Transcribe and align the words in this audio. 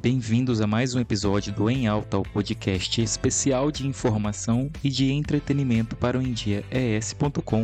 bem-vindos 0.00 0.62
a 0.62 0.66
mais 0.66 0.94
um 0.94 1.00
episódio 1.00 1.52
do 1.52 1.68
Em 1.68 1.86
Alta, 1.86 2.16
o 2.16 2.22
podcast 2.22 3.02
especial 3.02 3.70
de 3.70 3.86
informação 3.86 4.70
e 4.82 4.88
de 4.88 5.12
entretenimento 5.12 5.94
para 5.94 6.18
o 6.18 6.22
endiaes.com.br. 6.22 7.60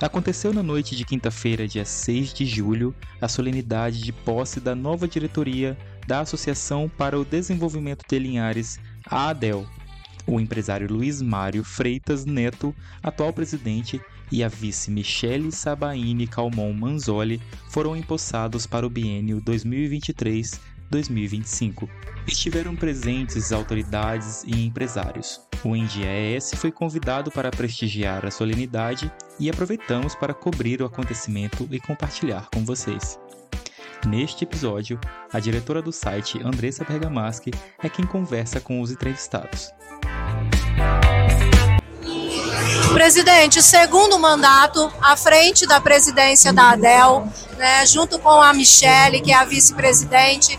Aconteceu 0.00 0.54
na 0.54 0.62
noite 0.62 0.94
de 0.94 1.04
quinta-feira, 1.04 1.66
dia 1.66 1.84
6 1.84 2.32
de 2.32 2.46
julho, 2.46 2.94
a 3.20 3.26
solenidade 3.26 4.00
de 4.00 4.12
posse 4.12 4.60
da 4.60 4.76
nova 4.76 5.08
diretoria 5.08 5.76
da 6.06 6.20
Associação 6.20 6.88
para 6.88 7.18
o 7.18 7.24
Desenvolvimento 7.24 8.04
de 8.08 8.16
Linhares, 8.16 8.78
a 9.04 9.30
ADEL. 9.30 9.66
O 10.28 10.38
empresário 10.38 10.86
Luiz 10.88 11.20
Mário 11.20 11.64
Freitas 11.64 12.24
Neto, 12.24 12.72
atual 13.02 13.32
presidente, 13.32 14.00
e 14.30 14.44
a 14.44 14.48
vice 14.48 14.90
Michele 14.90 15.50
Sabaini 15.50 16.26
Calmon 16.26 16.72
Manzoli 16.72 17.40
foram 17.68 17.96
empossados 17.96 18.66
para 18.66 18.86
o 18.86 18.90
biênio 18.90 19.40
2023-2025. 20.90 21.88
Estiveram 22.26 22.76
presentes 22.76 23.52
autoridades 23.52 24.44
e 24.44 24.66
empresários. 24.66 25.40
O 25.64 25.74
NDES 25.74 26.52
foi 26.56 26.70
convidado 26.70 27.30
para 27.30 27.50
prestigiar 27.50 28.24
a 28.24 28.30
solenidade 28.30 29.10
e 29.40 29.50
aproveitamos 29.50 30.14
para 30.14 30.34
cobrir 30.34 30.80
o 30.82 30.86
acontecimento 30.86 31.68
e 31.70 31.80
compartilhar 31.80 32.48
com 32.52 32.64
vocês. 32.64 33.18
Neste 34.06 34.44
episódio, 34.44 35.00
a 35.32 35.40
diretora 35.40 35.82
do 35.82 35.92
site, 35.92 36.40
Andressa 36.44 36.84
Bergamaschi, 36.84 37.50
é 37.82 37.88
quem 37.88 38.06
conversa 38.06 38.60
com 38.60 38.80
os 38.80 38.92
entrevistados. 38.92 39.72
Presidente, 42.92 43.62
segundo 43.62 44.18
mandato 44.18 44.90
à 45.00 45.16
frente 45.16 45.66
da 45.66 45.80
presidência 45.80 46.52
da 46.52 46.70
ADEL, 46.70 47.28
né, 47.56 47.84
junto 47.86 48.18
com 48.18 48.40
a 48.40 48.52
Michele, 48.52 49.20
que 49.20 49.30
é 49.30 49.34
a 49.34 49.44
vice-presidente. 49.44 50.58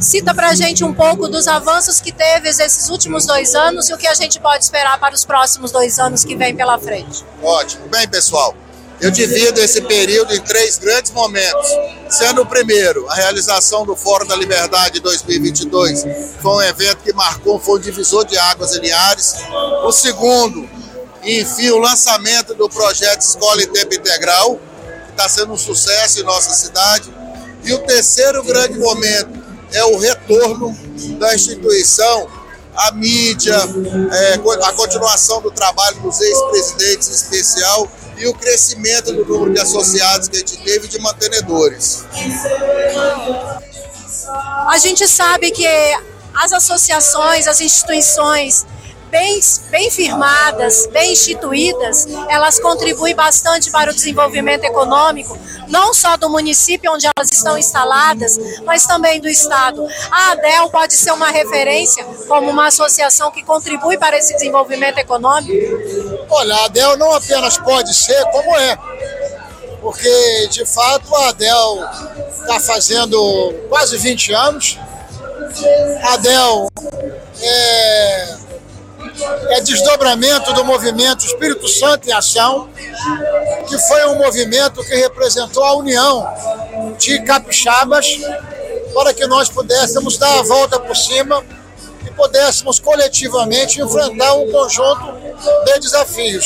Cita 0.00 0.34
para 0.34 0.48
a 0.48 0.54
gente 0.54 0.82
um 0.82 0.94
pouco 0.94 1.28
dos 1.28 1.46
avanços 1.46 2.00
que 2.00 2.10
teve 2.10 2.48
esses 2.48 2.88
últimos 2.88 3.26
dois 3.26 3.54
anos 3.54 3.90
e 3.90 3.94
o 3.94 3.98
que 3.98 4.06
a 4.06 4.14
gente 4.14 4.40
pode 4.40 4.64
esperar 4.64 4.98
para 4.98 5.14
os 5.14 5.26
próximos 5.26 5.70
dois 5.70 5.98
anos 5.98 6.24
que 6.24 6.34
vem 6.34 6.56
pela 6.56 6.78
frente. 6.78 7.22
Ótimo. 7.42 7.86
Bem, 7.88 8.08
pessoal, 8.08 8.56
eu 8.98 9.10
divido 9.10 9.60
esse 9.60 9.82
período 9.82 10.34
em 10.34 10.40
três 10.40 10.78
grandes 10.78 11.10
momentos, 11.10 11.68
sendo 12.08 12.40
o 12.42 12.46
primeiro 12.46 13.06
a 13.10 13.14
realização 13.14 13.84
do 13.84 13.94
Fórum 13.94 14.26
da 14.26 14.34
Liberdade 14.34 15.00
2022, 15.00 16.04
foi 16.40 16.52
um 16.52 16.62
evento 16.62 16.98
que 16.98 17.12
marcou, 17.12 17.58
foi 17.58 17.78
um 17.78 17.82
divisor 17.82 18.24
de 18.24 18.38
águas 18.38 18.74
em 18.74 18.80
Linhares. 18.80 19.34
O 19.84 19.92
segundo, 19.92 20.68
enfim, 21.22 21.70
o 21.70 21.78
lançamento 21.78 22.54
do 22.54 22.70
projeto 22.70 23.20
Escola 23.20 23.62
em 23.62 23.68
Tempo 23.68 23.94
Integral, 23.94 24.58
que 25.06 25.10
está 25.10 25.28
sendo 25.28 25.52
um 25.52 25.58
sucesso 25.58 26.20
em 26.20 26.22
nossa 26.22 26.52
cidade. 26.52 27.12
E 27.62 27.74
o 27.74 27.78
terceiro 27.80 28.42
grande 28.42 28.78
momento 28.78 29.39
é 29.80 29.84
o 29.84 29.96
retorno 29.96 30.76
da 31.18 31.34
instituição 31.34 32.28
à 32.76 32.92
mídia, 32.92 33.56
é, 34.12 34.34
a 34.64 34.72
continuação 34.72 35.40
do 35.40 35.50
trabalho 35.50 35.98
dos 36.00 36.20
ex-presidentes 36.20 37.08
em 37.08 37.12
especial 37.12 37.90
e 38.18 38.26
o 38.26 38.34
crescimento 38.34 39.12
do 39.12 39.24
número 39.24 39.54
de 39.54 39.60
associados 39.60 40.28
que 40.28 40.36
a 40.36 40.40
gente 40.40 40.58
teve 40.58 40.86
de 40.86 40.98
mantenedores. 41.00 42.04
A 44.68 44.78
gente 44.78 45.08
sabe 45.08 45.50
que 45.50 45.66
as 46.34 46.52
associações, 46.52 47.46
as 47.46 47.60
instituições 47.60 48.66
bem, 49.10 49.40
bem 49.70 49.90
firmadas, 49.90 50.86
bem 50.86 51.12
instituídas, 51.12 52.06
elas 52.28 52.58
contribuem 52.58 53.14
bastante 53.14 53.70
para 53.70 53.90
o 53.90 53.94
desenvolvimento 53.94 54.64
econômico, 54.64 55.36
não 55.68 55.92
só 55.92 56.16
do 56.16 56.30
município 56.30 56.92
onde 56.92 57.06
elas 57.06 57.30
estão 57.30 57.58
instaladas, 57.58 58.38
mas 58.64 58.84
também 58.84 59.20
do 59.20 59.28
Estado. 59.28 59.86
A 60.10 60.32
ADEL 60.32 60.70
pode 60.70 60.94
ser 60.94 61.12
uma 61.12 61.30
referência 61.30 62.04
como 62.28 62.50
uma 62.50 62.68
associação 62.68 63.30
que 63.30 63.42
contribui 63.42 63.98
para 63.98 64.16
esse 64.16 64.34
desenvolvimento 64.34 64.98
econômico? 64.98 65.52
Olha, 66.30 66.54
a 66.56 66.64
ADEL 66.66 66.96
não 66.96 67.12
apenas 67.12 67.58
pode 67.58 67.94
ser, 67.94 68.22
como 68.26 68.56
é. 68.56 68.78
Porque, 69.80 70.48
de 70.50 70.64
fato, 70.66 71.14
a 71.14 71.28
ADEL 71.30 71.78
está 72.40 72.60
fazendo 72.60 73.54
quase 73.68 73.96
20 73.96 74.32
anos. 74.32 74.78
A 76.02 76.14
ADEL 76.14 76.68
é 77.42 78.49
é 79.50 79.60
desdobramento 79.60 80.52
do 80.52 80.64
movimento 80.64 81.24
Espírito 81.24 81.68
Santo 81.68 82.08
em 82.08 82.12
Ação, 82.12 82.68
que 83.68 83.78
foi 83.78 84.06
um 84.06 84.16
movimento 84.16 84.82
que 84.84 84.94
representou 84.94 85.64
a 85.64 85.74
união 85.74 86.26
de 86.98 87.20
capixabas 87.22 88.06
para 88.94 89.14
que 89.14 89.26
nós 89.26 89.48
pudéssemos 89.48 90.18
dar 90.18 90.38
a 90.38 90.42
volta 90.42 90.78
por 90.78 90.96
cima 90.96 91.44
e 92.06 92.10
pudéssemos 92.10 92.78
coletivamente 92.78 93.80
enfrentar 93.80 94.34
um 94.34 94.50
conjunto 94.50 95.12
de 95.64 95.78
desafios. 95.80 96.44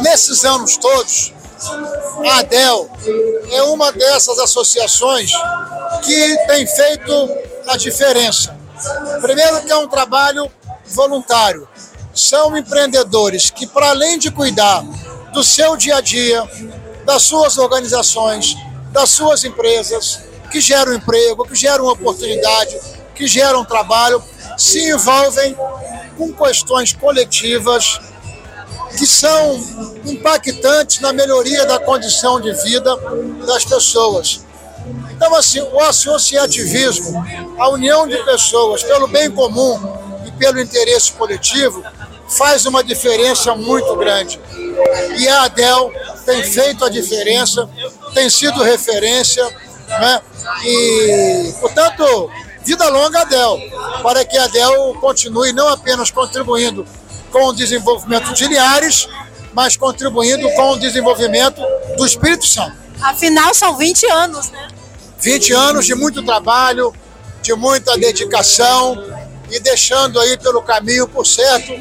Nesses 0.00 0.44
anos 0.44 0.76
todos, 0.76 1.32
a 2.26 2.38
ADEL 2.40 2.90
é 3.50 3.62
uma 3.62 3.90
dessas 3.92 4.38
associações 4.38 5.32
que 6.02 6.36
tem 6.46 6.66
feito 6.66 7.30
a 7.66 7.76
diferença. 7.76 8.54
Primeiro 9.20 9.62
que 9.62 9.72
é 9.72 9.76
um 9.76 9.88
trabalho 9.88 10.50
voluntário. 10.86 11.68
São 12.14 12.56
empreendedores 12.56 13.50
que, 13.50 13.66
para 13.66 13.90
além 13.90 14.18
de 14.18 14.30
cuidar 14.30 14.84
do 15.32 15.42
seu 15.42 15.76
dia 15.76 15.96
a 15.96 16.00
dia, 16.00 16.42
das 17.04 17.22
suas 17.22 17.58
organizações, 17.58 18.56
das 18.92 19.10
suas 19.10 19.44
empresas, 19.44 20.20
que 20.50 20.60
geram 20.60 20.94
emprego, 20.94 21.44
que 21.44 21.56
geram 21.56 21.86
oportunidade, 21.86 22.78
que 23.14 23.26
geram 23.26 23.64
trabalho, 23.64 24.22
se 24.56 24.88
envolvem 24.88 25.56
com 26.16 26.32
questões 26.32 26.92
coletivas 26.92 28.00
que 28.96 29.06
são 29.06 29.60
impactantes 30.04 31.00
na 31.00 31.12
melhoria 31.12 31.66
da 31.66 31.80
condição 31.80 32.40
de 32.40 32.52
vida 32.62 32.96
das 33.44 33.64
pessoas. 33.64 34.44
Então, 35.10 35.34
assim, 35.34 35.60
o 35.60 35.80
associativismo, 35.80 37.24
a 37.58 37.68
união 37.70 38.06
de 38.06 38.16
pessoas 38.24 38.82
pelo 38.82 39.08
bem 39.08 39.30
comum, 39.30 39.93
pelo 40.38 40.60
interesse 40.60 41.12
coletivo, 41.12 41.82
faz 42.28 42.66
uma 42.66 42.82
diferença 42.82 43.54
muito 43.54 43.96
grande. 43.96 44.40
E 45.18 45.28
a 45.28 45.42
ADEL 45.44 45.92
tem 46.24 46.42
feito 46.42 46.84
a 46.84 46.88
diferença, 46.88 47.68
tem 48.12 48.28
sido 48.28 48.62
referência, 48.62 49.44
né? 49.88 50.20
e, 50.64 51.54
portanto, 51.60 52.30
vida 52.64 52.88
longa 52.88 53.20
ADEL, 53.20 53.58
para 54.02 54.24
que 54.24 54.36
a 54.36 54.44
ADEL 54.44 54.94
continue 55.00 55.52
não 55.52 55.68
apenas 55.68 56.10
contribuindo 56.10 56.86
com 57.30 57.46
o 57.46 57.52
desenvolvimento 57.52 58.32
de 58.32 58.46
Liares, 58.46 59.08
mas 59.52 59.76
contribuindo 59.76 60.48
com 60.50 60.72
o 60.72 60.78
desenvolvimento 60.78 61.60
do 61.96 62.04
Espírito 62.06 62.46
Santo. 62.46 62.76
Afinal, 63.00 63.54
são 63.54 63.76
20 63.76 64.06
anos, 64.06 64.50
né? 64.50 64.68
20 65.18 65.52
anos 65.52 65.86
de 65.86 65.94
muito 65.94 66.22
trabalho, 66.22 66.92
de 67.42 67.54
muita 67.54 67.96
dedicação, 67.96 68.96
e 69.54 69.60
deixando 69.60 70.18
aí 70.18 70.36
pelo 70.36 70.60
caminho, 70.60 71.06
por 71.06 71.24
certo, 71.24 71.72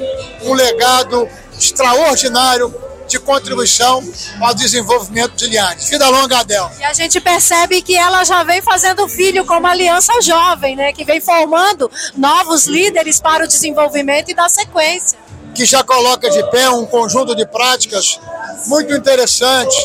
um 0.43 0.53
legado 0.53 1.27
extraordinário 1.59 2.73
de 3.07 3.19
contribuição 3.19 4.03
ao 4.39 4.53
desenvolvimento 4.53 5.35
de 5.35 5.47
Liane. 5.47 5.81
Vida 5.83 6.07
longa, 6.07 6.39
Adel. 6.39 6.69
E 6.79 6.83
a 6.83 6.93
gente 6.93 7.19
percebe 7.19 7.81
que 7.81 7.97
ela 7.97 8.23
já 8.23 8.43
vem 8.43 8.61
fazendo 8.61 9.07
filho 9.07 9.43
como 9.43 9.65
Aliança 9.65 10.13
Jovem, 10.21 10.75
né? 10.75 10.93
que 10.93 11.03
vem 11.03 11.19
formando 11.19 11.89
novos 12.15 12.65
líderes 12.67 13.19
para 13.19 13.43
o 13.45 13.47
desenvolvimento 13.47 14.29
e 14.29 14.35
da 14.35 14.47
sequência. 14.47 15.17
Que 15.55 15.65
já 15.65 15.83
coloca 15.83 16.29
de 16.29 16.43
pé 16.51 16.69
um 16.69 16.85
conjunto 16.85 17.35
de 17.35 17.45
práticas 17.45 18.19
muito 18.67 18.93
interessantes, 18.93 19.75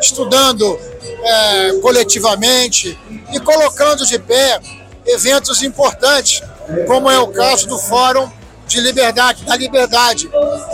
estudando 0.00 0.78
é, 1.22 1.72
coletivamente 1.82 2.98
e 3.32 3.40
colocando 3.40 4.06
de 4.06 4.18
pé 4.18 4.58
eventos 5.06 5.62
importantes 5.62 6.42
como 6.86 7.10
é 7.10 7.18
o 7.18 7.28
caso 7.28 7.66
do 7.66 7.78
Fórum 7.78 8.30
de 8.66 8.80
Liberdade, 8.80 9.44
da 9.44 9.56
Liberdade, 9.56 10.28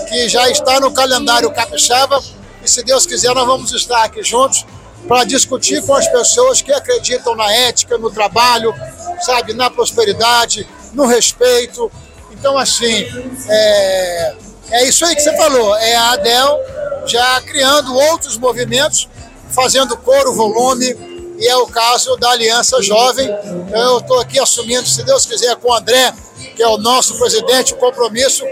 que 0.08 0.28
já 0.28 0.48
está 0.50 0.80
no 0.80 0.92
calendário 0.92 1.50
capixaba 1.50 2.22
e 2.64 2.68
se 2.68 2.82
Deus 2.82 3.06
quiser 3.06 3.34
nós 3.34 3.46
vamos 3.46 3.72
estar 3.72 4.04
aqui 4.04 4.22
juntos 4.22 4.64
para 5.06 5.24
discutir 5.24 5.82
com 5.84 5.94
as 5.94 6.06
pessoas 6.08 6.62
que 6.62 6.72
acreditam 6.72 7.34
na 7.34 7.52
ética, 7.52 7.98
no 7.98 8.10
trabalho, 8.10 8.72
sabe, 9.20 9.52
na 9.52 9.68
prosperidade, 9.68 10.66
no 10.92 11.06
respeito. 11.06 11.90
Então, 12.30 12.56
assim, 12.56 13.04
é, 13.48 14.34
é 14.70 14.88
isso 14.88 15.04
aí 15.04 15.14
que 15.16 15.22
você 15.22 15.36
falou. 15.36 15.76
É 15.76 15.96
a 15.96 16.12
ADEL 16.12 16.60
já 17.06 17.40
criando 17.40 17.94
outros 17.94 18.38
movimentos, 18.38 19.08
fazendo 19.50 19.96
coro, 19.96 20.32
volume, 20.34 20.94
e 21.42 21.48
é 21.48 21.56
o 21.56 21.66
caso 21.66 22.16
da 22.16 22.30
Aliança 22.30 22.80
Jovem. 22.80 23.28
Eu 23.74 23.98
estou 23.98 24.20
aqui 24.20 24.38
assumindo, 24.38 24.86
se 24.86 25.02
Deus 25.02 25.26
quiser, 25.26 25.56
com 25.56 25.70
o 25.70 25.74
André, 25.74 26.14
que 26.54 26.62
é 26.62 26.68
o 26.68 26.78
nosso 26.78 27.18
presidente, 27.18 27.74
o 27.74 27.76
compromisso 27.78 28.44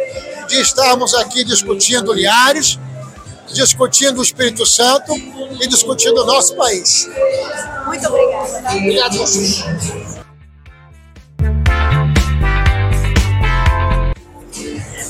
de 0.49 0.61
estarmos 0.61 1.15
aqui 1.15 1.45
discutindo 1.45 2.13
Liares, 2.13 2.81
discutindo 3.53 4.19
o 4.19 4.23
Espírito 4.25 4.67
Santo 4.67 5.15
e 5.15 5.69
discutindo 5.69 6.23
o 6.23 6.25
nosso 6.25 6.57
país. 6.57 7.09
Muito 7.87 8.09
obrigada. 8.09 8.61
Tá? 8.61 8.75
Obrigado 8.75 9.15
a 9.15 9.19
você. 9.19 9.65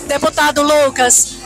Deputado 0.06 0.62
Lucas, 0.62 1.39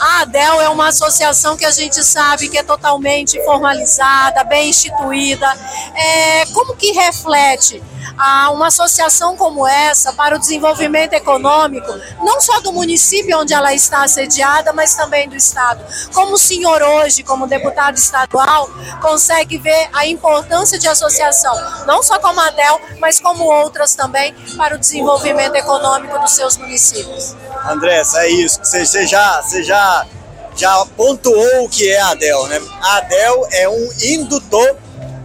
a 0.00 0.22
ADEL 0.22 0.60
é 0.60 0.68
uma 0.68 0.88
associação 0.88 1.56
que 1.56 1.64
a 1.64 1.70
gente 1.70 2.02
sabe 2.04 2.48
que 2.48 2.58
é 2.58 2.62
totalmente 2.62 3.42
formalizada, 3.44 4.44
bem 4.44 4.70
instituída. 4.70 5.46
É, 5.94 6.46
como 6.46 6.76
que 6.76 6.92
reflete 6.92 7.82
a 8.18 8.50
uma 8.50 8.68
associação 8.68 9.36
como 9.36 9.66
essa 9.66 10.12
para 10.12 10.36
o 10.36 10.38
desenvolvimento 10.38 11.12
econômico, 11.12 11.92
não 12.22 12.40
só 12.40 12.60
do 12.60 12.72
município 12.72 13.38
onde 13.38 13.52
ela 13.52 13.74
está 13.74 14.06
sediada, 14.08 14.72
mas 14.72 14.94
também 14.94 15.28
do 15.28 15.36
Estado. 15.36 15.84
Como 16.14 16.34
o 16.34 16.38
senhor 16.38 16.82
hoje, 16.82 17.22
como 17.22 17.46
deputado 17.46 17.96
estadual, 17.96 18.70
consegue 19.00 19.58
ver 19.58 19.88
a 19.92 20.06
importância 20.06 20.78
de 20.78 20.88
associação, 20.88 21.54
não 21.86 22.02
só 22.02 22.18
como 22.18 22.40
a 22.40 22.46
ADEL, 22.46 22.80
mas 22.98 23.20
como 23.20 23.44
outras 23.44 23.94
também, 23.94 24.34
para 24.56 24.76
o 24.76 24.78
desenvolvimento 24.78 25.54
econômico 25.56 26.18
dos 26.18 26.32
seus 26.32 26.56
municípios? 26.56 27.34
Andressa, 27.68 28.22
é 28.24 28.30
isso. 28.30 28.60
Você 28.62 29.06
já, 29.06 29.42
você 29.42 29.62
já, 29.62 30.06
já 30.54 30.86
pontuou 30.96 31.64
o 31.64 31.68
que 31.68 31.90
é 31.90 32.00
a 32.00 32.10
ADEL, 32.10 32.46
né? 32.46 32.60
A 32.80 32.96
ADEL 32.98 33.48
é 33.52 33.68
um 33.68 33.88
indutor 34.02 34.76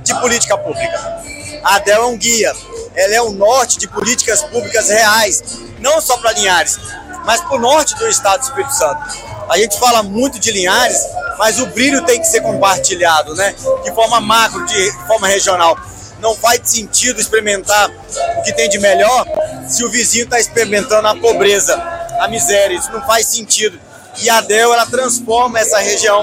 de 0.04 0.14
política 0.20 0.58
pública. 0.58 1.22
A 1.64 1.76
ADEL 1.76 2.04
é 2.04 2.06
um 2.06 2.18
guia, 2.18 2.54
ela 2.96 3.14
é 3.14 3.22
um 3.22 3.32
norte 3.32 3.78
de 3.78 3.88
políticas 3.88 4.42
públicas 4.44 4.90
reais, 4.90 5.44
não 5.80 6.02
só 6.02 6.18
para 6.18 6.34
Linhares, 6.34 6.78
mas 7.26 7.42
para 7.42 7.56
o 7.56 7.60
norte 7.60 7.96
do 7.96 8.08
estado 8.08 8.40
do 8.40 8.44
Espírito 8.44 8.74
Santo. 8.74 9.32
A 9.50 9.58
gente 9.58 9.78
fala 9.80 10.02
muito 10.02 10.40
de 10.40 10.52
Linhares, 10.52 11.00
mas 11.38 11.60
o 11.60 11.68
brilho 11.68 12.04
tem 12.04 12.20
que 12.20 12.28
ser 12.28 12.42
compartilhado, 12.42 13.36
né? 13.36 13.56
De 13.84 13.92
forma 13.94 14.20
macro, 14.20 14.66
de 14.66 14.92
forma 15.08 15.28
regional. 15.28 15.78
Não 16.20 16.36
faz 16.36 16.62
sentido 16.64 17.20
experimentar 17.20 17.90
o 18.38 18.44
que 18.44 18.54
tem 18.54 18.70
de 18.70 18.80
melhor 18.80 19.26
se 19.68 19.84
o 19.84 19.90
vizinho 19.90 20.26
está 20.26 20.40
experimentando 20.40 21.08
a 21.08 21.16
pobreza, 21.16 21.76
a 22.22 22.28
miséria. 22.28 22.78
Isso 22.78 22.92
não 22.92 23.02
faz 23.02 23.26
sentido. 23.28 23.80
E 24.22 24.30
a 24.30 24.42
DEL, 24.42 24.74
ela 24.74 24.86
transforma 24.86 25.60
essa 25.60 25.80
região. 25.80 26.22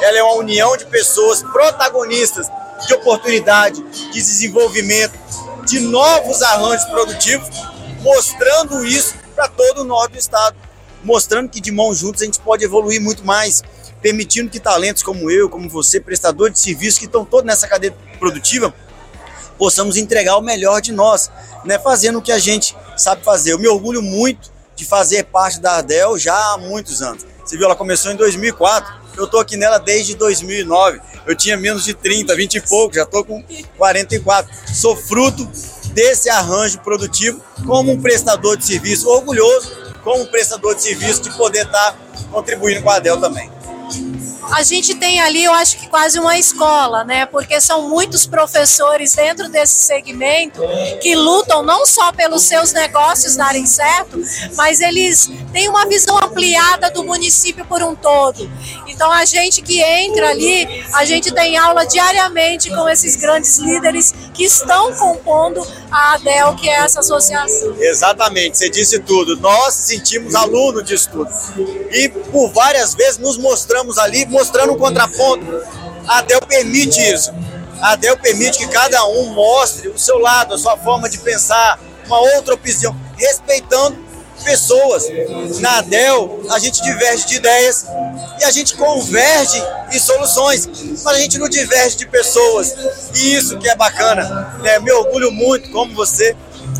Ela 0.00 0.18
é 0.18 0.22
uma 0.22 0.36
união 0.36 0.76
de 0.76 0.86
pessoas 0.86 1.42
protagonistas 1.42 2.46
de 2.86 2.94
oportunidade, 2.94 3.82
de 3.82 4.12
desenvolvimento, 4.12 5.18
de 5.66 5.80
novos 5.80 6.42
arranjos 6.42 6.84
produtivos, 6.86 7.48
mostrando 8.00 8.84
isso 8.84 9.14
para 9.34 9.48
todo 9.48 9.82
o 9.82 9.84
norte 9.84 10.12
do 10.12 10.18
estado, 10.18 10.56
mostrando 11.02 11.48
que 11.48 11.60
de 11.60 11.70
mãos 11.72 11.98
juntas 11.98 12.22
a 12.22 12.24
gente 12.24 12.40
pode 12.40 12.64
evoluir 12.64 13.00
muito 13.00 13.24
mais, 13.24 13.62
permitindo 14.00 14.50
que 14.50 14.60
talentos 14.60 15.02
como 15.02 15.30
eu, 15.30 15.48
como 15.48 15.68
você, 15.68 16.00
prestadores 16.00 16.54
de 16.54 16.60
serviços 16.60 16.98
que 16.98 17.06
estão 17.06 17.24
todos 17.24 17.46
nessa 17.46 17.68
cadeia 17.68 17.94
produtiva, 18.18 18.74
possamos 19.56 19.96
entregar 19.96 20.36
o 20.36 20.42
melhor 20.42 20.80
de 20.80 20.92
nós, 20.92 21.30
né, 21.64 21.78
fazendo 21.78 22.18
o 22.18 22.22
que 22.22 22.32
a 22.32 22.38
gente 22.38 22.76
sabe 22.96 23.24
fazer. 23.24 23.52
Eu 23.52 23.58
me 23.58 23.68
orgulho 23.68 24.02
muito 24.02 24.51
de 24.74 24.84
fazer 24.84 25.24
parte 25.24 25.60
da 25.60 25.76
Ardel 25.76 26.18
já 26.18 26.34
há 26.34 26.58
muitos 26.58 27.02
anos. 27.02 27.26
Você 27.44 27.56
viu, 27.56 27.66
ela 27.66 27.76
começou 27.76 28.12
em 28.12 28.16
2004, 28.16 28.92
eu 29.16 29.24
estou 29.24 29.40
aqui 29.40 29.56
nela 29.56 29.78
desde 29.78 30.14
2009. 30.14 31.00
Eu 31.26 31.36
tinha 31.36 31.56
menos 31.56 31.84
de 31.84 31.94
30, 31.94 32.34
20 32.34 32.54
e 32.54 32.60
pouco, 32.62 32.94
já 32.94 33.02
estou 33.02 33.24
com 33.24 33.42
44. 33.76 34.50
Sou 34.74 34.96
fruto 34.96 35.48
desse 35.92 36.28
arranjo 36.30 36.78
produtivo 36.80 37.40
como 37.66 37.92
um 37.92 38.00
prestador 38.00 38.56
de 38.56 38.66
serviço, 38.66 39.08
orgulhoso 39.08 39.82
como 40.02 40.22
um 40.22 40.26
prestador 40.26 40.74
de 40.74 40.82
serviço 40.82 41.22
de 41.22 41.30
poder 41.36 41.64
estar 41.64 41.96
contribuindo 42.30 42.82
com 42.82 42.90
a 42.90 42.96
Adel 42.96 43.20
também 43.20 43.50
a 44.52 44.62
gente 44.62 44.94
tem 44.94 45.18
ali, 45.20 45.44
eu 45.44 45.52
acho 45.54 45.78
que 45.78 45.88
quase 45.88 46.18
uma 46.18 46.38
escola, 46.38 47.04
né? 47.04 47.24
Porque 47.24 47.58
são 47.60 47.88
muitos 47.88 48.26
professores 48.26 49.14
dentro 49.14 49.48
desse 49.48 49.86
segmento 49.86 50.60
que 51.00 51.14
lutam 51.14 51.62
não 51.62 51.86
só 51.86 52.12
pelos 52.12 52.42
seus 52.42 52.72
negócios 52.72 53.34
darem 53.34 53.64
certo, 53.66 54.20
mas 54.54 54.80
eles 54.80 55.30
têm 55.52 55.68
uma 55.68 55.86
visão 55.86 56.18
ampliada 56.18 56.90
do 56.90 57.02
município 57.02 57.64
por 57.64 57.82
um 57.82 57.94
todo. 57.94 58.50
Então 58.86 59.10
a 59.10 59.24
gente 59.24 59.62
que 59.62 59.80
entra 59.80 60.28
ali, 60.28 60.84
a 60.92 61.04
gente 61.06 61.32
tem 61.32 61.56
aula 61.56 61.86
diariamente 61.86 62.68
com 62.68 62.86
esses 62.88 63.16
grandes 63.16 63.56
líderes 63.56 64.12
que 64.34 64.44
estão 64.44 64.92
compondo 64.94 65.66
a 65.90 66.14
ADEL, 66.14 66.54
que 66.56 66.68
é 66.68 66.74
essa 66.74 67.00
associação. 67.00 67.74
Exatamente, 67.78 68.58
você 68.58 68.68
disse 68.68 68.98
tudo. 69.00 69.36
Nós 69.36 69.74
sentimos 69.74 70.34
aluno 70.34 70.82
disso 70.82 71.08
tudo. 71.10 71.30
E 71.90 72.08
por 72.08 72.50
várias 72.50 72.94
vezes 72.94 73.18
nos 73.18 73.38
mostramos 73.38 73.98
ali, 73.98 74.26
mostrando 74.42 74.72
um 74.72 74.78
contraponto. 74.78 75.46
A 76.08 76.18
ADEL 76.18 76.40
permite 76.40 77.00
isso. 77.00 77.32
A 77.80 77.92
ADEL 77.92 78.16
permite 78.16 78.58
que 78.58 78.66
cada 78.66 79.04
um 79.06 79.26
mostre 79.26 79.88
o 79.88 79.98
seu 79.98 80.18
lado, 80.18 80.54
a 80.54 80.58
sua 80.58 80.76
forma 80.76 81.08
de 81.08 81.18
pensar, 81.18 81.78
uma 82.06 82.18
outra 82.34 82.54
opinião, 82.54 82.96
respeitando 83.16 83.96
pessoas. 84.44 85.04
Na 85.60 85.78
ADEL, 85.78 86.42
a 86.50 86.58
gente 86.58 86.82
diverge 86.82 87.26
de 87.26 87.36
ideias 87.36 87.86
e 88.40 88.44
a 88.44 88.50
gente 88.50 88.74
converge 88.74 89.62
em 89.92 89.98
soluções, 90.00 90.68
mas 91.04 91.16
a 91.16 91.18
gente 91.20 91.38
não 91.38 91.48
diverge 91.48 91.96
de 91.96 92.06
pessoas. 92.06 92.74
E 93.14 93.34
isso 93.34 93.58
que 93.58 93.68
é 93.68 93.76
bacana. 93.76 94.58
Né? 94.60 94.80
Me 94.80 94.90
orgulho 94.90 95.30
muito, 95.30 95.70
como 95.70 95.94
você, 95.94 96.36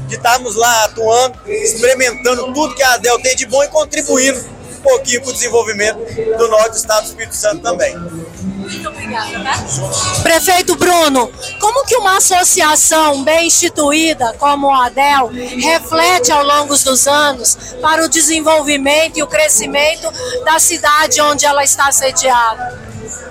de 0.09 0.17
estarmos 0.17 0.57
lá 0.57 0.85
atuando, 0.87 1.39
experimentando 1.47 2.53
tudo 2.53 2.75
que 2.75 2.83
a 2.83 2.95
ADEL 2.95 3.21
tem 3.21 3.37
de 3.37 3.47
bom 3.47 3.63
e 3.63 3.69
contribuindo 3.69 4.52
pouquinho 4.83 5.21
para 5.23 5.31
o 5.31 5.33
desenvolvimento 5.33 5.99
do 6.37 6.49
norte 6.49 6.71
do 6.71 6.77
estado 6.77 7.03
do 7.03 7.09
Espírito 7.09 7.37
Santo 7.37 7.63
também. 7.63 7.97
Muito 7.97 8.89
obrigada, 8.89 9.43
tá? 9.43 10.23
Prefeito 10.23 10.77
Bruno, 10.77 11.31
como 11.61 11.85
que 11.85 11.97
uma 11.97 12.17
associação 12.17 13.23
bem 13.23 13.47
instituída 13.47 14.35
como 14.39 14.71
a 14.71 14.87
ADEL 14.87 15.29
reflete 15.29 16.31
ao 16.31 16.45
longo 16.45 16.77
dos 16.77 17.07
anos 17.07 17.57
para 17.81 18.05
o 18.05 18.09
desenvolvimento 18.09 19.19
e 19.19 19.23
o 19.23 19.27
crescimento 19.27 20.11
da 20.45 20.59
cidade 20.59 21.21
onde 21.21 21.45
ela 21.45 21.65
está 21.65 21.91
sediada? 21.91 22.81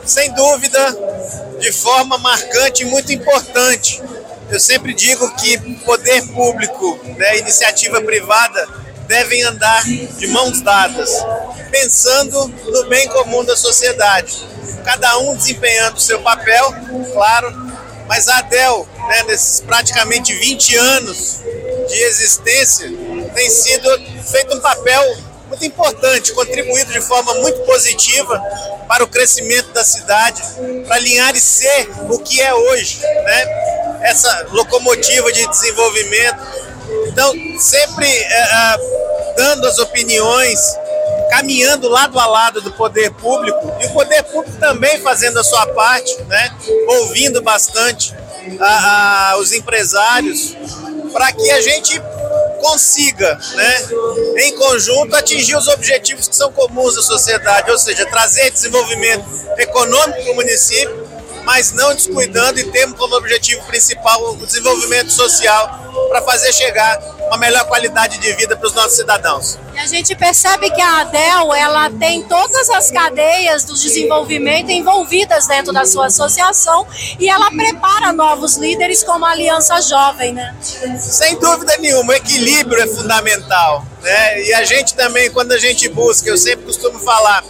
Sem 0.05 0.33
dúvida, 0.33 0.97
de 1.59 1.71
forma 1.71 2.17
marcante 2.17 2.83
e 2.83 2.85
muito 2.85 3.11
importante. 3.11 4.01
Eu 4.49 4.59
sempre 4.59 4.93
digo 4.93 5.33
que 5.35 5.57
poder 5.85 6.27
público, 6.27 6.99
né, 7.17 7.37
iniciativa 7.37 8.01
privada, 8.01 8.67
devem 9.11 9.43
andar 9.43 9.83
de 9.83 10.27
mãos 10.27 10.61
dadas, 10.61 11.09
pensando 11.69 12.47
no 12.47 12.85
bem 12.85 13.09
comum 13.09 13.43
da 13.43 13.57
sociedade. 13.57 14.41
Cada 14.85 15.17
um 15.17 15.35
desempenhando 15.35 15.99
seu 15.99 16.21
papel, 16.21 16.73
claro, 17.11 17.53
mas 18.07 18.29
a 18.29 18.37
ADEL, 18.37 18.87
né, 19.09 19.23
nesses 19.23 19.59
praticamente 19.59 20.33
20 20.33 20.77
anos 20.77 21.41
de 21.89 22.03
existência, 22.03 22.89
tem 23.35 23.49
sido 23.49 23.89
feito 24.31 24.55
um 24.55 24.61
papel 24.61 25.17
muito 25.49 25.65
importante, 25.65 26.31
contribuído 26.31 26.93
de 26.93 27.01
forma 27.01 27.33
muito 27.33 27.59
positiva 27.63 28.41
para 28.87 29.03
o 29.03 29.07
crescimento 29.09 29.73
da 29.73 29.83
cidade, 29.83 30.41
para 30.87 30.99
Linhares 30.99 31.43
ser 31.43 31.89
o 32.09 32.17
que 32.17 32.39
é 32.39 32.53
hoje, 32.53 33.01
né? 33.01 33.99
essa 34.03 34.47
locomotiva 34.51 35.29
de 35.33 35.45
desenvolvimento. 35.49 36.71
Então, 37.07 37.33
sempre 37.59 38.07
é, 38.07 39.00
dando 39.35 39.67
as 39.67 39.79
opiniões, 39.79 40.59
caminhando 41.29 41.87
lado 41.87 42.19
a 42.19 42.25
lado 42.25 42.61
do 42.61 42.71
poder 42.73 43.11
público 43.13 43.73
e 43.81 43.85
o 43.85 43.93
poder 43.93 44.23
público 44.23 44.57
também 44.57 44.99
fazendo 44.99 45.39
a 45.39 45.43
sua 45.43 45.65
parte, 45.67 46.15
né? 46.23 46.55
ouvindo 46.87 47.41
bastante 47.41 48.13
a, 48.59 49.31
a, 49.31 49.37
os 49.37 49.51
empresários 49.53 50.55
para 51.11 51.31
que 51.31 51.51
a 51.51 51.61
gente 51.61 52.01
consiga, 52.61 53.39
né, 53.55 53.89
em 54.37 54.55
conjunto, 54.55 55.15
atingir 55.15 55.55
os 55.55 55.67
objetivos 55.67 56.27
que 56.27 56.35
são 56.35 56.51
comuns 56.51 56.95
da 56.95 57.01
sociedade, 57.01 57.71
ou 57.71 57.77
seja, 57.77 58.05
trazer 58.05 58.51
desenvolvimento 58.51 59.25
econômico 59.57 60.21
para 60.23 60.31
o 60.31 60.35
município, 60.35 61.09
mas 61.43 61.71
não 61.71 61.93
descuidando 61.93 62.59
e 62.59 62.63
tendo 62.65 62.95
como 62.95 63.15
objetivo 63.15 63.65
principal 63.65 64.33
o 64.33 64.45
desenvolvimento 64.45 65.11
social 65.11 66.07
para 66.09 66.21
fazer 66.21 66.53
chegar 66.53 67.01
uma 67.31 67.37
melhor 67.37 67.63
qualidade 67.65 68.17
de 68.17 68.33
vida 68.33 68.57
para 68.57 68.67
os 68.67 68.73
nossos 68.73 68.97
cidadãos. 68.97 69.57
E 69.73 69.79
a 69.79 69.87
gente 69.87 70.13
percebe 70.17 70.69
que 70.69 70.81
a 70.81 70.99
ADEL 70.99 71.53
ela 71.53 71.89
tem 71.89 72.21
todas 72.23 72.69
as 72.69 72.91
cadeias 72.91 73.63
do 73.63 73.73
desenvolvimento 73.73 74.69
envolvidas 74.69 75.47
dentro 75.47 75.71
da 75.71 75.85
sua 75.85 76.07
associação 76.07 76.85
e 77.17 77.29
ela 77.29 77.49
prepara 77.49 78.11
novos 78.11 78.57
líderes 78.57 79.01
como 79.01 79.25
a 79.25 79.31
Aliança 79.31 79.79
Jovem, 79.79 80.33
né? 80.33 80.53
Sem 80.99 81.39
dúvida 81.39 81.77
nenhuma, 81.77 82.11
o 82.11 82.15
equilíbrio 82.15 82.81
é 82.81 82.87
fundamental, 82.87 83.85
né? 84.03 84.43
E 84.43 84.53
a 84.53 84.65
gente 84.65 84.93
também, 84.93 85.31
quando 85.31 85.53
a 85.53 85.57
gente 85.57 85.87
busca, 85.87 86.29
eu 86.29 86.37
sempre 86.37 86.65
costumo 86.65 86.99
falar, 86.99 87.45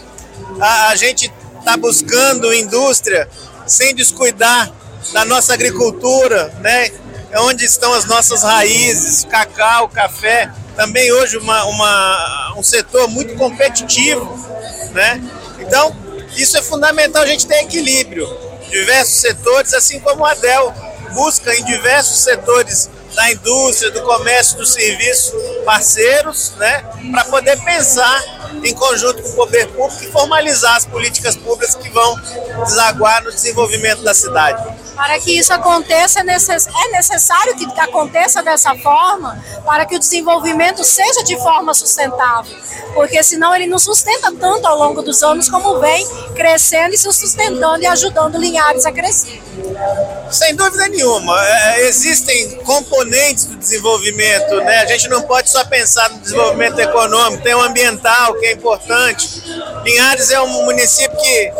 a, 0.59 0.89
a 0.89 0.95
gente 0.95 1.33
está 1.57 1.75
buscando 1.75 2.53
indústria 2.53 3.27
sem 3.65 3.95
descuidar 3.95 4.71
da 5.11 5.25
nossa 5.25 5.55
agricultura, 5.55 6.53
né? 6.59 6.91
É 7.31 7.39
onde 7.39 7.65
estão 7.65 7.93
as 7.93 8.05
nossas 8.05 8.43
raízes, 8.43 9.23
cacau, 9.25 9.87
café, 9.87 10.51
também 10.75 11.11
hoje 11.11 11.37
uma, 11.37 11.63
uma, 11.65 12.53
um 12.57 12.63
setor 12.63 13.07
muito 13.07 13.35
competitivo, 13.35 14.25
né? 14.91 15.21
Então, 15.59 15.95
isso 16.35 16.57
é 16.57 16.61
fundamental 16.61 17.23
a 17.23 17.25
gente 17.25 17.47
ter 17.47 17.63
equilíbrio, 17.63 18.27
diversos 18.69 19.15
setores, 19.15 19.73
assim 19.73 19.99
como 19.99 20.25
a 20.25 20.33
Dell 20.33 20.73
busca 21.13 21.53
em 21.53 21.63
diversos 21.65 22.19
setores 22.19 22.89
da 23.13 23.31
indústria, 23.31 23.91
do 23.91 24.01
comércio, 24.01 24.57
do 24.57 24.65
serviço, 24.65 25.33
parceiros, 25.65 26.53
né, 26.57 26.83
para 27.11 27.25
poder 27.25 27.61
pensar 27.61 28.23
em 28.63 28.73
conjunto 28.73 29.21
com 29.21 29.29
o 29.29 29.35
poder 29.35 29.67
público 29.67 30.03
e 30.03 30.11
formalizar 30.11 30.77
as 30.77 30.85
políticas 30.85 31.35
públicas 31.35 31.75
que 31.75 31.89
vão 31.89 32.15
desaguar 32.63 33.23
no 33.23 33.31
desenvolvimento 33.31 34.01
da 34.01 34.13
cidade. 34.13 34.63
Para 34.95 35.19
que 35.19 35.37
isso 35.37 35.53
aconteça, 35.53 36.19
é, 36.19 36.23
é 36.23 36.91
necessário 36.91 37.55
que 37.55 37.65
aconteça 37.79 38.43
dessa 38.43 38.75
forma 38.75 39.41
para 39.65 39.85
que 39.85 39.95
o 39.95 39.99
desenvolvimento 39.99 40.83
seja 40.83 41.23
de 41.23 41.35
forma 41.37 41.73
sustentável, 41.73 42.55
porque 42.93 43.23
senão 43.23 43.55
ele 43.55 43.67
não 43.67 43.79
sustenta 43.79 44.31
tanto 44.33 44.67
ao 44.67 44.77
longo 44.77 45.01
dos 45.01 45.23
anos 45.23 45.49
como 45.49 45.79
vem 45.79 46.05
crescendo 46.35 46.93
e 46.93 46.97
se 46.97 47.11
sustentando 47.11 47.83
e 47.83 47.87
ajudando 47.87 48.37
Linhares 48.37 48.85
a 48.85 48.91
crescer. 48.91 49.41
Sem 50.29 50.55
dúvida 50.55 50.87
nenhuma, 50.87 51.35
é, 51.45 51.87
existem 51.87 52.57
componentes 52.63 53.45
do 53.45 53.57
desenvolvimento, 53.57 54.55
né? 54.57 54.79
A 54.79 54.85
gente 54.85 55.07
não 55.09 55.21
pode 55.23 55.49
só 55.49 55.63
pensar 55.65 56.09
no 56.09 56.19
desenvolvimento 56.19 56.79
econômico, 56.79 57.43
tem 57.43 57.53
o 57.53 57.61
ambiental 57.61 58.33
que 58.35 58.45
é 58.45 58.51
importante. 58.53 59.43
Linhares 59.83 60.31
é 60.31 60.39
um 60.41 60.65
município 60.65 61.17
que, 61.17 61.51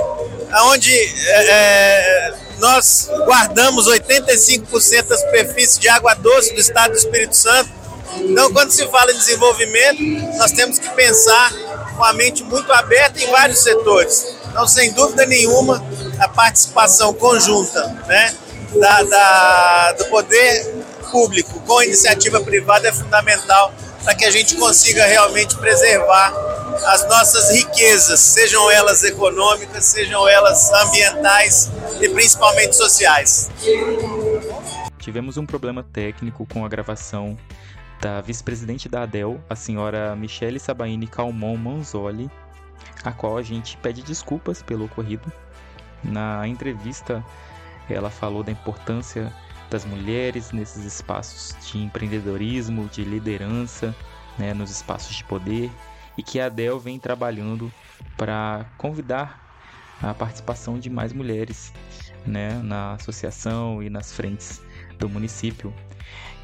onde 0.70 0.94
é, 0.94 1.48
é 1.50 2.21
nós 2.62 3.10
guardamos 3.26 3.88
85% 3.88 5.08
da 5.08 5.18
superfície 5.18 5.80
de 5.80 5.90
água 5.90 6.14
doce 6.14 6.54
do 6.54 6.62
estado 6.62 6.92
do 6.92 6.98
Espírito 6.98 7.36
Santo. 7.36 7.72
Então, 8.18 8.54
quando 8.54 8.70
se 8.70 8.88
fala 8.88 9.12
em 9.12 9.18
desenvolvimento, 9.18 10.04
nós 10.38 10.52
temos 10.52 10.78
que 10.78 10.88
pensar 10.92 11.52
com 11.98 12.04
a 12.04 12.14
mente 12.14 12.44
muito 12.44 12.72
aberta 12.72 13.20
em 13.20 13.32
vários 13.32 13.64
setores. 13.64 14.28
Então, 14.48 14.68
sem 14.68 14.92
dúvida 14.94 15.26
nenhuma, 15.26 15.84
a 16.20 16.28
participação 16.28 17.14
conjunta 17.16 17.84
né, 18.08 18.36
da, 18.80 19.04
da, 19.04 19.92
do 19.94 20.06
poder 20.06 20.76
público 21.10 21.60
com 21.62 21.80
a 21.80 21.86
iniciativa 21.86 22.40
privada 22.42 22.88
é 22.88 22.92
fundamental 22.92 23.74
para 24.04 24.14
que 24.14 24.24
a 24.24 24.32
gente 24.32 24.56
consiga 24.56 25.06
realmente 25.06 25.56
preservar 25.58 26.32
as 26.86 27.08
nossas 27.08 27.50
riquezas, 27.52 28.20
sejam 28.20 28.70
elas 28.72 29.04
econômicas, 29.04 29.86
sejam 29.86 30.28
elas 30.28 30.72
ambientais 30.74 31.72
e 32.02 32.10
principalmente 32.10 32.76
sociais. 32.76 33.50
Tivemos 35.00 35.38
um 35.38 35.46
problema 35.46 35.84
técnico 35.84 36.46
com 36.46 36.66
a 36.66 36.70
gravação 36.70 37.38
da 38.00 38.22
vice-presidente 38.22 38.90
da 38.90 39.04
ADEL, 39.04 39.40
a 39.50 39.56
senhora 39.56 40.16
Michele 40.16 40.60
Sabaini 40.60 41.08
Calmon 41.08 41.56
Manzoli, 41.58 42.30
a 43.04 43.12
qual 43.12 43.38
a 43.38 43.44
gente 43.44 43.78
pede 43.78 44.02
desculpas 44.02 44.62
pelo 44.62 44.86
ocorrido. 44.86 45.32
Na 46.04 46.48
entrevista, 46.48 47.24
ela 47.90 48.10
falou 48.10 48.44
da 48.44 48.52
importância 48.52 49.32
das 49.70 49.86
mulheres 49.86 50.52
nesses 50.52 50.84
espaços 50.84 51.56
de 51.66 51.78
empreendedorismo, 51.78 52.88
de 52.88 53.04
liderança, 53.04 53.96
né, 54.38 54.54
nos 54.54 54.72
espaços 54.72 55.16
de 55.16 55.24
poder 55.24 55.72
e 56.18 56.24
que 56.24 56.40
a 56.40 56.48
Adel 56.48 56.80
vem 56.80 57.00
trabalhando 57.00 57.72
para 58.18 58.66
convidar 58.78 59.42
a 60.02 60.14
participação 60.14 60.80
de 60.80 60.90
mais 60.90 61.14
mulheres 61.14 61.72
né, 62.26 62.60
na 62.64 62.94
associação 62.94 63.82
e 63.82 63.90
nas 63.90 64.14
frentes 64.14 64.62
do 64.98 65.08
município. 65.08 65.74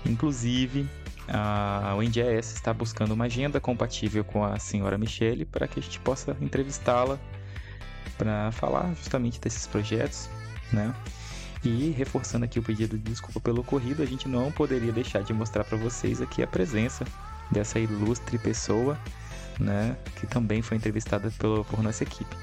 Inclusive, 0.05 0.87
a 1.27 1.95
UNDS 1.97 2.53
está 2.53 2.73
buscando 2.73 3.11
uma 3.13 3.25
agenda 3.25 3.59
compatível 3.59 4.23
com 4.23 4.43
a 4.43 4.57
senhora 4.59 4.97
Michele 4.97 5.43
para 5.43 5.67
que 5.67 5.79
a 5.79 5.83
gente 5.83 5.99
possa 5.99 6.37
entrevistá-la 6.39 7.19
para 8.17 8.51
falar 8.51 8.93
justamente 8.95 9.39
desses 9.39 9.67
projetos, 9.67 10.29
né? 10.71 10.93
E 11.63 11.89
reforçando 11.91 12.45
aqui 12.45 12.59
o 12.59 12.63
pedido 12.63 12.97
de 12.97 13.03
desculpa 13.03 13.39
pelo 13.39 13.61
ocorrido, 13.61 14.01
a 14.01 14.05
gente 14.05 14.27
não 14.27 14.51
poderia 14.51 14.91
deixar 14.91 15.23
de 15.23 15.33
mostrar 15.33 15.63
para 15.63 15.77
vocês 15.77 16.21
aqui 16.21 16.41
a 16.41 16.47
presença 16.47 17.05
dessa 17.51 17.79
ilustre 17.79 18.37
pessoa, 18.37 18.97
né, 19.59 19.95
que 20.19 20.27
também 20.27 20.61
foi 20.61 20.77
entrevistada 20.77 21.31
pelo, 21.37 21.65
por 21.65 21.81
nossa 21.81 22.03
equipe. 22.03 22.35